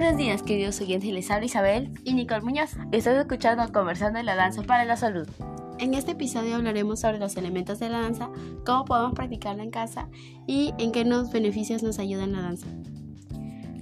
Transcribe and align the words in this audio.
Buenos 0.00 0.16
días, 0.16 0.42
queridos 0.42 0.80
oyentes. 0.80 1.12
Les 1.12 1.30
habla 1.30 1.44
Isabel 1.44 1.92
y 2.04 2.14
Nicole 2.14 2.40
Muñoz. 2.40 2.70
Estás 2.90 3.18
escuchando 3.18 3.70
Conversando 3.70 4.16
de 4.16 4.24
la 4.24 4.34
Danza 4.34 4.62
para 4.62 4.86
la 4.86 4.96
Salud. 4.96 5.28
En 5.78 5.92
este 5.92 6.12
episodio 6.12 6.56
hablaremos 6.56 7.00
sobre 7.00 7.18
los 7.18 7.36
elementos 7.36 7.78
de 7.80 7.90
la 7.90 8.00
danza, 8.00 8.30
cómo 8.64 8.86
podemos 8.86 9.12
practicarla 9.12 9.62
en 9.62 9.70
casa 9.70 10.08
y 10.46 10.72
en 10.78 10.92
qué 10.92 11.04
nos 11.04 11.30
beneficios 11.30 11.82
nos 11.82 11.98
ayuda 11.98 12.24
en 12.24 12.32
la 12.32 12.40
danza. 12.40 12.66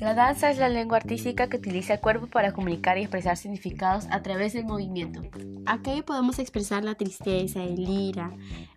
La 0.00 0.14
danza 0.14 0.50
es 0.50 0.58
la 0.58 0.68
lengua 0.68 0.96
artística 0.96 1.48
que 1.48 1.58
utiliza 1.58 1.94
el 1.94 2.00
cuerpo 2.00 2.26
para 2.26 2.50
comunicar 2.50 2.98
y 2.98 3.02
expresar 3.02 3.36
significados 3.36 4.08
a 4.10 4.20
través 4.20 4.54
del 4.54 4.66
movimiento. 4.66 5.22
Aquí 5.64 6.02
podemos 6.02 6.40
expresar 6.40 6.82
la 6.82 6.96
tristeza, 6.96 7.62
el 7.62 7.88
ira, 7.88 8.32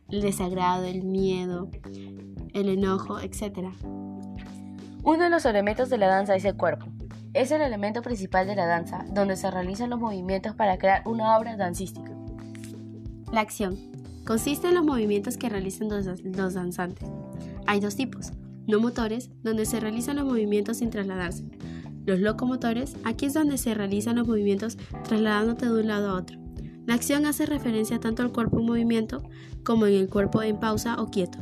el 0.08 0.22
desagrado, 0.22 0.86
el 0.86 1.02
miedo, 1.02 1.68
el 2.54 2.70
enojo, 2.70 3.20
etc. 3.20 3.70
Uno 5.02 5.24
de 5.24 5.30
los 5.32 5.46
elementos 5.46 5.90
de 5.90 5.98
la 5.98 6.08
danza 6.08 6.36
es 6.36 6.46
el 6.46 6.56
cuerpo. 6.56 6.86
Es 7.34 7.50
el 7.50 7.62
elemento 7.62 8.04
principal 8.04 8.46
de 8.46 8.56
la 8.56 8.68
danza, 8.68 9.06
donde 9.10 9.36
se 9.36 9.50
realizan 9.50 9.90
los 9.90 10.00
movimientos 10.00 10.54
para 10.54 10.78
crear 10.78 11.02
una 11.08 11.36
obra 11.36 11.58
dancística. 11.58 12.12
La 13.32 13.42
acción 13.42 13.76
consiste 14.24 14.68
en 14.68 14.76
los 14.76 14.86
movimientos 14.86 15.38
que 15.38 15.50
realizan 15.50 15.90
los, 15.90 16.06
danzantes. 16.54 17.10
Hay 17.66 17.80
dos 17.80 17.96
tipos, 17.96 18.34
no 18.68 18.80
motores, 18.80 19.32
donde 19.42 19.66
se 19.66 19.80
realizan 19.80 20.18
los 20.18 20.26
movimientos 20.26 20.78
sin 20.78 20.92
trasladarse. 20.92 21.44
Los 22.06 22.20
locomotores, 22.20 22.96
aquí 23.04 23.26
es 23.26 23.34
donde 23.34 23.58
se 23.58 23.74
realizan 23.74 24.18
los 24.18 24.28
movimientos 24.28 24.78
trasladándote 25.04 25.66
de 25.66 25.72
un 25.72 25.88
lado 25.88 26.12
a 26.12 26.20
otro. 26.20 26.38
La 26.86 26.94
acción 26.94 27.26
hace 27.26 27.48
referencia 27.48 28.00
tanto 28.00 28.22
al 28.22 28.32
cuerpo 28.32 28.60
en 28.60 28.68
movimiento 28.68 29.24
como 29.64 29.88
en 29.88 29.96
el 29.96 30.10
cuerpo 30.10 30.44
en 30.44 30.60
pausa 30.60 31.02
o 31.02 31.10
quieto. 31.10 31.40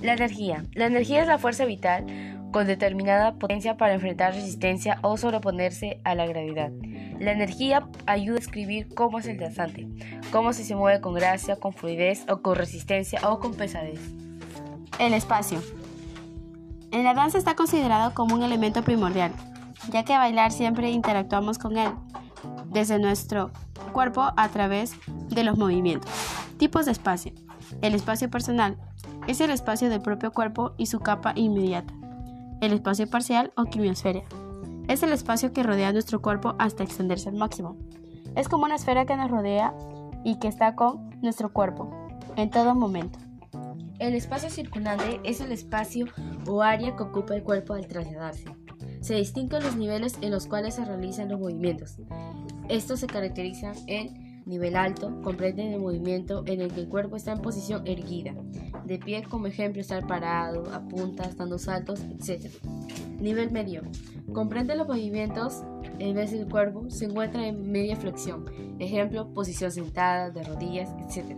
La 0.00 0.14
energía. 0.14 0.64
La 0.74 0.86
energía 0.86 1.20
es 1.20 1.28
la 1.28 1.38
fuerza 1.38 1.64
vital 1.66 2.33
con 2.54 2.68
determinada 2.68 3.34
potencia 3.34 3.76
para 3.76 3.94
enfrentar 3.94 4.32
resistencia 4.32 5.00
o 5.02 5.16
sobreponerse 5.16 6.00
a 6.04 6.14
la 6.14 6.24
gravedad. 6.24 6.70
La 7.18 7.32
energía 7.32 7.88
ayuda 8.06 8.36
a 8.36 8.38
escribir 8.38 8.94
cómo 8.94 9.18
es 9.18 9.26
el 9.26 9.38
danzante, 9.38 9.88
cómo 10.30 10.52
se 10.52 10.72
mueve 10.76 11.00
con 11.00 11.14
gracia, 11.14 11.56
con 11.56 11.72
fluidez 11.72 12.24
o 12.28 12.42
con 12.42 12.54
resistencia 12.54 13.28
o 13.28 13.40
con 13.40 13.54
pesadez. 13.54 13.98
El 15.00 15.14
espacio. 15.14 15.60
En 16.92 17.02
la 17.02 17.12
danza 17.12 17.38
está 17.38 17.56
considerado 17.56 18.14
como 18.14 18.36
un 18.36 18.44
elemento 18.44 18.84
primordial, 18.84 19.32
ya 19.90 20.04
que 20.04 20.16
bailar 20.16 20.52
siempre 20.52 20.90
interactuamos 20.90 21.58
con 21.58 21.76
él, 21.76 21.90
desde 22.66 23.00
nuestro 23.00 23.50
cuerpo 23.92 24.32
a 24.36 24.48
través 24.50 24.94
de 25.08 25.42
los 25.42 25.58
movimientos. 25.58 26.08
Tipos 26.56 26.86
de 26.86 26.92
espacio. 26.92 27.32
El 27.82 27.96
espacio 27.96 28.30
personal 28.30 28.76
es 29.26 29.40
el 29.40 29.50
espacio 29.50 29.90
del 29.90 30.02
propio 30.02 30.30
cuerpo 30.30 30.74
y 30.78 30.86
su 30.86 31.00
capa 31.00 31.32
inmediata. 31.34 31.92
El 32.64 32.72
espacio 32.72 33.06
parcial 33.06 33.52
o 33.58 33.66
quimiosfera 33.66 34.22
es 34.88 35.02
el 35.02 35.12
espacio 35.12 35.52
que 35.52 35.62
rodea 35.62 35.92
nuestro 35.92 36.22
cuerpo 36.22 36.54
hasta 36.58 36.82
extenderse 36.82 37.28
al 37.28 37.34
máximo. 37.34 37.76
Es 38.36 38.48
como 38.48 38.64
una 38.64 38.76
esfera 38.76 39.04
que 39.04 39.14
nos 39.16 39.30
rodea 39.30 39.74
y 40.24 40.38
que 40.38 40.48
está 40.48 40.74
con 40.74 41.10
nuestro 41.20 41.52
cuerpo 41.52 41.90
en 42.36 42.48
todo 42.48 42.74
momento. 42.74 43.18
El 43.98 44.14
espacio 44.14 44.48
circundante 44.48 45.20
es 45.24 45.42
el 45.42 45.52
espacio 45.52 46.06
o 46.46 46.62
área 46.62 46.96
que 46.96 47.02
ocupa 47.02 47.34
el 47.34 47.42
cuerpo 47.42 47.74
al 47.74 47.86
trasladarse. 47.86 48.46
Se 49.02 49.14
distinguen 49.14 49.62
los 49.62 49.76
niveles 49.76 50.16
en 50.22 50.30
los 50.30 50.46
cuales 50.46 50.76
se 50.76 50.86
realizan 50.86 51.28
los 51.28 51.40
movimientos. 51.40 51.98
Estos 52.70 53.00
se 53.00 53.06
caracterizan 53.08 53.74
en 53.88 54.24
Nivel 54.46 54.76
alto 54.76 55.22
comprende 55.22 55.72
el 55.72 55.80
movimiento 55.80 56.44
en 56.46 56.60
el 56.60 56.72
que 56.72 56.80
el 56.80 56.88
cuerpo 56.88 57.16
está 57.16 57.32
en 57.32 57.40
posición 57.40 57.86
erguida, 57.86 58.34
de 58.84 58.98
pie 58.98 59.22
como 59.24 59.46
ejemplo 59.46 59.80
estar 59.80 60.06
parado, 60.06 60.72
a 60.72 60.86
puntas, 60.86 61.36
dando 61.36 61.58
saltos, 61.58 62.00
etc. 62.00 62.50
Nivel 63.20 63.50
medio 63.50 63.82
comprende 64.32 64.76
los 64.76 64.88
movimientos 64.88 65.62
en 65.98 66.14
vez 66.14 66.32
del 66.32 66.48
cuerpo 66.48 66.90
se 66.90 67.06
encuentra 67.06 67.46
en 67.46 67.70
media 67.70 67.96
flexión, 67.96 68.44
ejemplo 68.78 69.32
posición 69.32 69.70
sentada, 69.70 70.30
de 70.30 70.42
rodillas, 70.42 70.90
etc. 70.98 71.36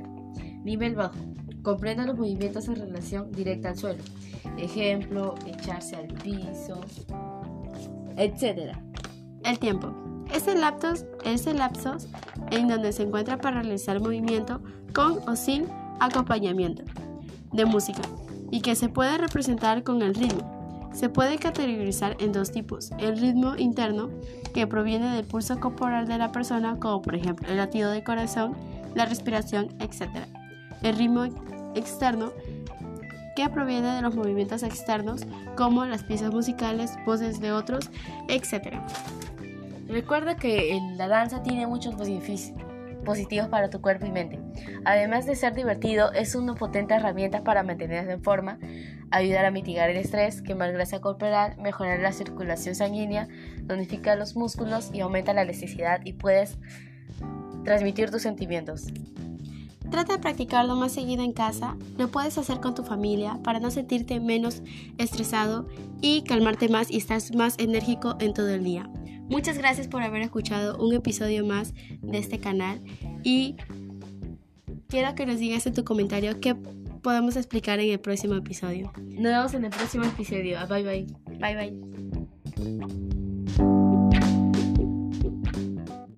Nivel 0.65 0.94
bajo 0.94 1.16
comprende 1.62 2.04
los 2.06 2.16
movimientos 2.16 2.69
en 2.69 2.76
relación 2.76 3.32
directa 3.32 3.70
al 3.70 3.76
suelo, 3.76 4.03
ejemplo 4.56 5.34
echarse 5.47 5.97
al 5.97 6.06
piso, 6.06 6.81
etc. 8.16 8.76
El 9.44 9.59
tiempo 9.59 9.93
es 10.32 10.49
el, 10.49 10.60
lapso, 10.60 10.94
es 11.25 11.47
el 11.47 11.60
en 12.50 12.69
donde 12.69 12.93
se 12.93 13.03
encuentra 13.03 13.38
para 13.38 13.62
realizar 13.62 14.00
movimiento 14.00 14.60
con 14.94 15.19
o 15.28 15.37
sin 15.37 15.66
acompañamiento 16.00 16.84
de 17.52 17.64
música 17.64 18.02
y 18.50 18.60
que 18.60 18.74
se 18.74 18.88
puede 18.88 19.18
representar 19.18 19.82
con 19.82 20.02
el 20.02 20.14
ritmo. 20.14 20.90
Se 20.92 21.08
puede 21.08 21.36
categorizar 21.38 22.16
en 22.20 22.32
dos 22.32 22.52
tipos, 22.52 22.90
el 22.98 23.18
ritmo 23.18 23.56
interno, 23.56 24.08
que 24.54 24.66
proviene 24.66 25.14
del 25.14 25.26
pulso 25.26 25.60
corporal 25.60 26.06
de 26.08 26.16
la 26.16 26.32
persona, 26.32 26.78
como 26.80 27.02
por 27.02 27.14
ejemplo 27.14 27.48
el 27.50 27.58
latido 27.58 27.90
del 27.90 28.02
corazón, 28.02 28.56
la 28.94 29.04
respiración, 29.04 29.68
etc. 29.78 30.08
El 30.82 30.96
ritmo 30.96 31.24
externo, 31.74 32.32
que 33.34 33.50
proviene 33.50 33.94
de 33.94 34.00
los 34.00 34.14
movimientos 34.14 34.62
externos, 34.62 35.20
como 35.54 35.84
las 35.84 36.02
piezas 36.02 36.32
musicales, 36.32 36.92
voces 37.04 37.40
de 37.40 37.52
otros, 37.52 37.90
etc. 38.28 38.78
Recuerda 39.88 40.36
que 40.36 40.80
la 40.96 41.08
danza 41.08 41.42
tiene 41.42 41.66
muchos 41.66 41.96
beneficios 41.98 42.56
positivos 43.06 43.49
para 43.49 43.71
tu 43.71 43.81
cuerpo 43.81 44.05
y 44.05 44.12
mente. 44.12 44.39
Además 44.84 45.25
de 45.25 45.34
ser 45.34 45.55
divertido, 45.55 46.12
es 46.12 46.34
una 46.34 46.55
potente 46.55 46.93
herramienta 46.93 47.43
para 47.43 47.62
mantenerse 47.62 48.12
en 48.12 48.22
forma, 48.22 48.59
ayudar 49.11 49.47
a 49.47 49.50
mitigar 49.50 49.89
el 49.89 49.97
estrés, 49.97 50.43
quemar 50.43 50.72
grasa 50.72 51.00
corporal, 51.00 51.56
mejorar 51.56 52.00
la 52.00 52.12
circulación 52.12 52.75
sanguínea, 52.75 53.28
tonifica 53.67 54.15
los 54.17 54.37
músculos 54.37 54.91
y 54.93 55.00
aumenta 55.00 55.33
la 55.33 55.43
elasticidad 55.43 56.00
y 56.05 56.12
puedes 56.12 56.59
transmitir 57.65 58.11
tus 58.11 58.22
sentimientos. 58.22 58.89
Trata 59.91 60.15
de 60.15 60.19
practicarlo 60.19 60.75
más 60.75 60.93
seguido 60.93 61.23
en 61.23 61.33
casa, 61.33 61.77
lo 61.97 62.09
puedes 62.09 62.37
hacer 62.38 62.61
con 62.61 62.75
tu 62.75 62.83
familia 62.83 63.38
para 63.44 63.61
no 63.61 63.71
sentirte 63.71 64.19
menos 64.19 64.62
estresado 64.99 65.69
y 66.00 66.23
calmarte 66.23 66.69
más 66.69 66.91
y 66.91 66.97
estar 66.97 67.21
más 67.37 67.55
enérgico 67.59 68.17
en 68.19 68.34
todo 68.34 68.50
el 68.50 68.65
día. 68.65 68.91
Muchas 69.28 69.59
gracias 69.59 69.88
por 69.88 70.03
haber 70.03 70.22
escuchado 70.22 70.78
un 70.78 70.94
episodio 70.94 71.44
más 71.44 71.75
de 72.00 72.19
este 72.19 72.38
canal 72.38 72.82
y 73.22 73.56
quiero 74.88 75.14
que 75.14 75.26
nos 75.26 75.38
digas 75.38 75.66
en 75.66 75.75
tu 75.75 75.84
comentario 75.84 76.41
qué 76.41 76.54
podemos 77.03 77.37
explicar 77.37 77.81
en 77.81 77.91
el 77.91 78.00
próximo 78.00 78.34
episodio. 78.34 78.92
Nos 78.97 79.22
vemos 79.22 79.54
en 79.54 79.64
el 79.64 79.70
próximo 79.70 80.04
episodio. 80.04 80.59
Bye 80.69 80.82
bye. 80.82 81.06
Bye 81.38 81.56
bye. 81.56 83.16